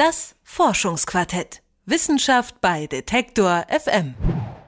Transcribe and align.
Das 0.00 0.34
Forschungsquartett. 0.44 1.60
Wissenschaft 1.84 2.62
bei 2.62 2.86
Detektor 2.86 3.66
FM. 3.68 4.14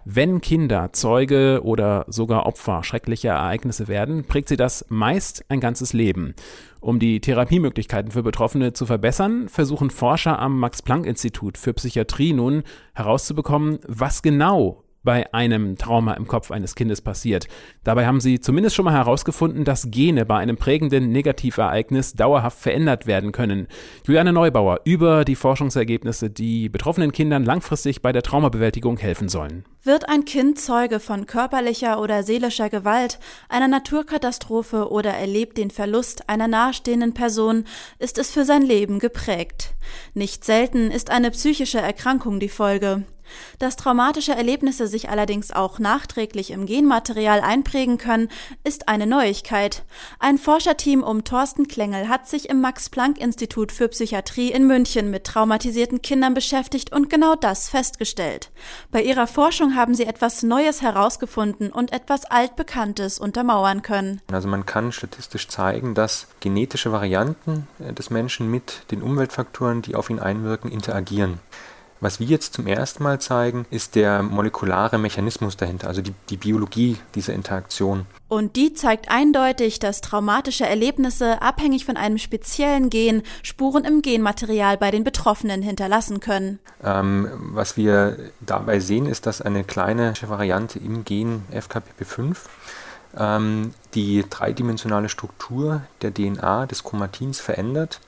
Wenn 0.05 0.43
Kinder 0.43 0.93
Zeuge 0.93 1.63
oder 1.65 2.05
sogar 2.07 2.45
Opfer 2.45 2.85
schrecklicher 2.85 3.31
Ereignisse 3.31 3.89
werden, 3.89 4.25
prägt 4.25 4.51
sie 4.51 4.59
das 4.59 4.85
meist 4.91 5.47
ein 5.49 5.59
ganzes 5.59 5.95
Leben. 5.95 6.35
Um 6.81 6.99
die 6.99 7.21
Therapiemöglichkeiten 7.21 8.11
für 8.13 8.23
Betroffene 8.23 8.75
zu 8.75 8.85
verbessern, 8.85 9.49
versuchen 9.49 9.89
Forscher 9.89 10.39
am 10.39 10.61
Max 10.61 10.83
Planck 10.83 11.07
Institut 11.07 11.57
für 11.57 11.73
Psychiatrie 11.73 12.35
nun 12.35 12.63
herauszubekommen, 12.93 13.79
was 13.89 14.21
genau 14.21 14.82
bei 15.03 15.33
einem 15.35 15.77
Trauma 15.77 16.15
im 16.15 16.27
Kopf 16.27 16.51
eines 16.51 16.75
Kindes 16.75 17.01
passiert. 17.01 17.49
Dabei 17.85 18.07
haben 18.07 18.21
sie 18.21 18.41
zumindest 18.41 18.77
schon 18.77 18.85
mal 18.85 18.95
herausgefunden, 18.95 19.65
dass 19.65 19.91
Gene 19.91 20.25
bei 20.25 20.39
einem 20.39 20.57
prägenden 20.57 21.11
Negativereignis 21.11 22.15
dauerhaft 22.15 22.59
verändert 22.59 23.07
werden 23.07 23.33
können. 23.33 23.67
Juliane 24.07 24.33
Neubauer 24.33 24.81
über 24.85 25.25
die 25.25 25.37
Forschungsergebnisse, 25.37 26.31
die 26.31 26.69
betroffenen 26.69 27.13
Kindern 27.13 27.45
langfristig 27.45 28.03
bei 28.03 28.13
der 28.13 28.23
Traumabewältigung 28.23 28.97
helfen 28.99 29.29
sollen. 29.29 29.65
Wird 29.85 30.09
ein 30.09 30.25
Kind 30.25 30.61
Zeuge 30.61 31.01
von 31.01 31.27
körperlicher 31.27 32.01
oder 32.01 32.23
seelischer 32.23 32.71
Gewalt, 32.71 33.19
einer 33.49 33.67
Naturkatastrophe 33.67 34.89
oder 34.93 35.11
erlebt 35.11 35.59
den 35.59 35.73
Verlust 35.73 36.29
einer 36.29 36.47
nahestehenden 36.47 37.15
Person, 37.15 37.65
ist 37.99 38.19
es 38.19 38.31
für 38.31 38.45
sein 38.45 38.63
Leben 38.63 39.01
geprägt. 39.01 39.75
Nicht 40.15 40.45
selten 40.45 40.93
ist 40.93 41.11
eine 41.11 41.33
psychische 41.33 41.81
Erkrankung 41.81 42.39
die 42.39 42.49
Folge. 42.49 43.03
Dass 43.59 43.77
traumatische 43.77 44.35
Erlebnisse 44.35 44.87
sich 44.87 45.09
allerdings 45.09 45.53
auch 45.53 45.79
nachträglich 45.79 46.51
im 46.51 46.67
Genmaterial 46.67 47.41
einprägen 47.41 47.99
können, 47.99 48.29
ist 48.65 48.89
eine 48.89 49.07
Neuigkeit. 49.07 49.85
Ein 50.19 50.39
Forscherteam 50.39 51.03
um 51.03 51.25
Thorsten 51.25 51.69
Klengel 51.69 52.09
hat 52.09 52.29
sich 52.29 52.49
im 52.49 52.61
Max-Planck-Institut 52.61 53.73
für 53.73 53.89
Psychiatrie 53.89 54.53
in 54.53 54.67
München 54.67 55.11
mit 55.11 55.25
traumatisierten 55.25 56.03
Kindern 56.03 56.35
beschäftigt 56.35 56.93
und 56.93 57.11
genau 57.11 57.35
das 57.35 57.69
festgestellt. 57.69 58.51
Bei 58.91 59.03
ihrer 59.03 59.27
Forschung 59.27 59.77
haben 59.77 59.95
sie 59.95 60.05
etwas 60.05 60.43
Neues 60.43 60.83
herausgefunden 60.83 61.71
und 61.71 61.93
etwas 61.93 62.25
Altbekanntes 62.25 63.19
untermauern 63.19 63.83
können. 63.83 64.21
Also 64.31 64.49
man 64.49 64.67
kann 64.67 64.93
statistisch 64.93 65.49
zeigen, 65.49 65.95
dass 65.95 66.29
genetische 66.41 66.93
Varianten 66.93 67.69
des 67.79 68.11
Menschen 68.11 68.51
mit 68.51 68.91
den 68.91 69.03
Umweltfaktoren, 69.03 69.83
die 69.83 69.95
auf 69.95 70.11
ihn 70.11 70.19
einwirken, 70.19 70.71
interagieren. 70.71 71.41
Was 72.03 72.19
wir 72.19 72.27
jetzt 72.27 72.55
zum 72.55 72.67
ersten 72.67 73.05
Mal 73.05 73.21
zeigen, 73.21 73.65
ist 73.71 73.95
der 73.95 74.25
molekulare 74.25 74.99
Mechanismus 74.99 75.57
dahinter, 75.57 75.87
also 75.87 76.03
die, 76.03 76.13
die 76.31 76.37
Biologie 76.37 76.97
dieser 77.15 77.33
Interaktion. 77.33 78.07
Und 78.27 78.57
die 78.57 78.75
zeigt 78.75 79.09
eindeutig, 79.09 79.79
dass 79.79 80.01
traumatische 80.01 80.67
Erlebnisse 80.67 81.41
abhängig 81.41 81.85
von 81.85 81.97
einem 81.97 82.19
speziellen 82.19 82.91
Gen 82.91 83.23
Spuren 83.45 83.85
im 83.85 84.03
Genmaterial 84.03 84.79
bei 84.79 84.91
den 84.91 85.05
Betroffenen 85.05 85.63
hinterlassen 85.63 86.19
können. 86.19 86.59
Ähm, 86.83 87.29
was 87.55 87.77
wir 87.77 88.17
dabei 88.41 88.81
sehen, 88.81 89.07
ist, 89.07 89.27
dass 89.27 89.41
eine 89.41 89.63
kleine 89.63 90.15
Variante 90.23 90.81
im 90.81 91.05
Gen 91.05 91.45
FKPP5 91.53 92.37
ähm, 93.17 93.75
die 93.95 94.25
dreidimensionale 94.29 95.09
Struktur 95.09 95.83
der 96.01 96.13
DNA 96.13 96.67
des 96.67 96.83
Chromatins 96.83 97.41
verändert 97.41 98.01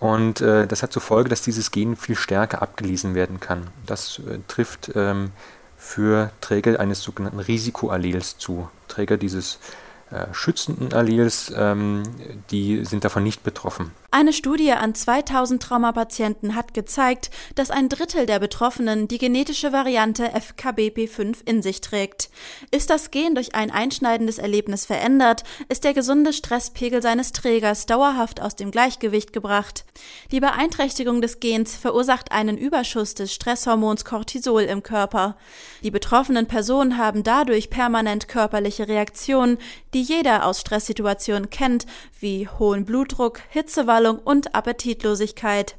und 0.00 0.40
äh, 0.40 0.66
das 0.66 0.82
hat 0.82 0.92
zur 0.92 1.02
Folge, 1.02 1.28
dass 1.28 1.42
dieses 1.42 1.70
Gen 1.70 1.96
viel 1.96 2.16
stärker 2.16 2.62
abgelesen 2.62 3.14
werden 3.14 3.40
kann. 3.40 3.68
Das 3.86 4.20
äh, 4.20 4.38
trifft 4.46 4.92
ähm, 4.94 5.32
für 5.76 6.30
Träger 6.40 6.78
eines 6.78 7.02
sogenannten 7.02 7.40
Risikoallels 7.40 8.38
zu. 8.38 8.68
Träger 8.86 9.16
dieses 9.16 9.56
äh, 9.56 9.58
schützenden 10.32 10.92
Allels, 10.92 11.52
ähm, 11.56 12.02
die 12.50 12.84
sind 12.84 13.04
davon 13.04 13.22
nicht 13.22 13.42
betroffen. 13.42 13.92
Eine 14.10 14.32
Studie 14.32 14.72
an 14.72 14.94
2000 14.94 15.62
Traumapatienten 15.62 16.54
hat 16.54 16.72
gezeigt, 16.72 17.30
dass 17.56 17.70
ein 17.70 17.90
Drittel 17.90 18.24
der 18.24 18.38
Betroffenen 18.38 19.06
die 19.06 19.18
genetische 19.18 19.70
Variante 19.70 20.30
FKBP5 20.34 21.36
in 21.44 21.60
sich 21.60 21.82
trägt. 21.82 22.30
Ist 22.70 22.88
das 22.88 23.10
Gen 23.10 23.34
durch 23.34 23.54
ein 23.54 23.70
einschneidendes 23.70 24.38
Erlebnis 24.38 24.86
verändert, 24.86 25.44
ist 25.68 25.84
der 25.84 25.92
gesunde 25.92 26.32
Stresspegel 26.32 27.02
seines 27.02 27.32
Trägers 27.32 27.84
dauerhaft 27.84 28.40
aus 28.40 28.56
dem 28.56 28.70
Gleichgewicht 28.70 29.34
gebracht. 29.34 29.84
Die 30.32 30.40
Beeinträchtigung 30.40 31.20
des 31.20 31.38
Gens 31.38 31.76
verursacht 31.76 32.32
einen 32.32 32.56
Überschuss 32.56 33.14
des 33.14 33.34
Stresshormons 33.34 34.06
Cortisol 34.06 34.62
im 34.62 34.82
Körper. 34.82 35.36
Die 35.82 35.90
betroffenen 35.90 36.46
Personen 36.46 36.96
haben 36.96 37.24
dadurch 37.24 37.68
permanent 37.68 38.26
körperliche 38.26 38.88
Reaktionen, 38.88 39.58
die 39.92 39.97
jeder 40.00 40.46
aus 40.46 40.60
Stresssituationen 40.60 41.50
kennt, 41.50 41.86
wie 42.20 42.48
hohen 42.48 42.84
Blutdruck, 42.84 43.40
Hitzewallung, 43.50 44.18
und 44.18 44.54
Appetitlosigkeit. 44.54 45.76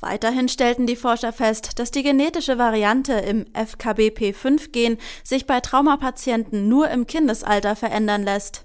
Weiterhin 0.00 0.48
stellten 0.48 0.86
die 0.86 0.96
Forscher 0.96 1.32
fest, 1.32 1.78
dass 1.78 1.90
die 1.90 2.02
genetische 2.02 2.58
Variante 2.58 3.12
im 3.12 3.44
FKBP5-Gen 3.52 4.98
sich 5.22 5.46
bei 5.46 5.60
Traumapatienten 5.60 6.68
nur 6.68 6.88
im 6.90 7.06
Kindesalter 7.06 7.76
verändern 7.76 8.22
lässt. 8.22 8.64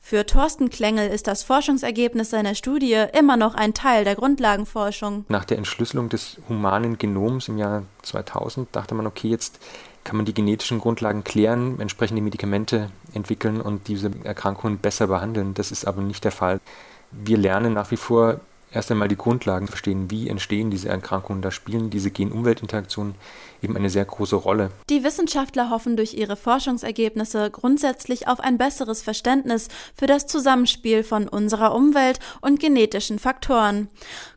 Für 0.00 0.26
Thorsten 0.26 0.68
Klengel 0.68 1.08
ist 1.08 1.26
das 1.26 1.42
Forschungsergebnis 1.42 2.30
seiner 2.30 2.54
Studie 2.54 3.04
immer 3.18 3.36
noch 3.36 3.54
ein 3.54 3.72
Teil 3.72 4.04
der 4.04 4.14
Grundlagenforschung. 4.14 5.24
Nach 5.28 5.44
der 5.44 5.58
Entschlüsselung 5.58 6.08
des 6.08 6.38
humanen 6.48 6.98
Genoms 6.98 7.48
im 7.48 7.58
Jahr 7.58 7.84
2000 8.02 8.68
dachte 8.72 8.94
man, 8.94 9.06
okay, 9.06 9.28
jetzt 9.28 9.60
kann 10.04 10.16
man 10.16 10.26
die 10.26 10.34
genetischen 10.34 10.80
Grundlagen 10.80 11.24
klären, 11.24 11.80
entsprechende 11.80 12.20
Medikamente 12.20 12.90
entwickeln 13.14 13.62
und 13.62 13.88
diese 13.88 14.10
Erkrankungen 14.24 14.78
besser 14.78 15.06
behandeln. 15.06 15.54
Das 15.54 15.70
ist 15.70 15.86
aber 15.86 16.02
nicht 16.02 16.24
der 16.24 16.32
Fall 16.32 16.60
wir 17.22 17.38
lernen 17.38 17.72
nach 17.72 17.90
wie 17.90 17.96
vor 17.96 18.40
erst 18.74 18.90
einmal 18.90 19.08
die 19.08 19.16
Grundlagen 19.16 19.68
verstehen, 19.68 20.10
wie 20.10 20.28
entstehen 20.28 20.70
diese 20.70 20.88
Erkrankungen. 20.88 21.42
Da 21.42 21.50
spielen 21.50 21.90
diese 21.90 22.10
Gen-Umwelt-Interaktionen 22.10 23.14
eben 23.62 23.76
eine 23.76 23.90
sehr 23.90 24.04
große 24.04 24.36
Rolle. 24.36 24.70
Die 24.90 25.04
Wissenschaftler 25.04 25.70
hoffen 25.70 25.96
durch 25.96 26.14
ihre 26.14 26.36
Forschungsergebnisse 26.36 27.50
grundsätzlich 27.50 28.28
auf 28.28 28.40
ein 28.40 28.58
besseres 28.58 29.02
Verständnis 29.02 29.68
für 29.94 30.06
das 30.06 30.26
Zusammenspiel 30.26 31.02
von 31.02 31.28
unserer 31.28 31.74
Umwelt 31.74 32.18
und 32.40 32.60
genetischen 32.60 33.18
Faktoren. 33.18 33.88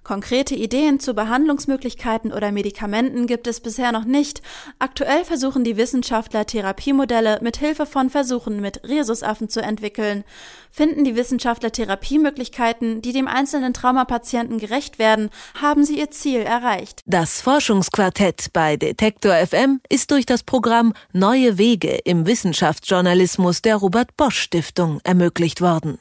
Konkrete 0.07 0.55
Ideen 0.55 1.01
zu 1.01 1.13
Behandlungsmöglichkeiten 1.13 2.31
oder 2.31 2.53
Medikamenten 2.53 3.27
gibt 3.27 3.45
es 3.45 3.59
bisher 3.59 3.91
noch 3.91 4.05
nicht. 4.05 4.41
Aktuell 4.79 5.25
versuchen 5.25 5.65
die 5.65 5.75
Wissenschaftler 5.75 6.45
Therapiemodelle 6.45 7.39
mit 7.41 7.57
Hilfe 7.57 7.85
von 7.85 8.09
Versuchen 8.09 8.61
mit 8.61 8.87
Rhesusaffen 8.87 9.49
zu 9.49 9.61
entwickeln. 9.61 10.23
Finden 10.71 11.03
die 11.03 11.17
Wissenschaftler 11.17 11.73
Therapiemöglichkeiten, 11.73 13.01
die 13.01 13.11
dem 13.11 13.27
einzelnen 13.27 13.73
Traumapatienten 13.73 14.59
gerecht 14.59 14.97
werden, 14.97 15.29
haben 15.61 15.83
sie 15.83 15.99
ihr 15.99 16.09
Ziel 16.09 16.39
erreicht. 16.39 17.01
Das 17.05 17.41
Forschungsquartett 17.41 18.53
bei 18.53 18.77
Detektor 18.77 19.35
FM 19.35 19.81
ist 19.89 20.11
durch 20.11 20.25
das 20.25 20.43
Programm 20.43 20.93
Neue 21.11 21.57
Wege 21.57 21.99
im 22.05 22.25
Wissenschaftsjournalismus 22.25 23.61
der 23.61 23.75
Robert 23.75 24.15
Bosch 24.15 24.39
Stiftung 24.39 25.01
ermöglicht 25.03 25.59
worden. 25.59 25.99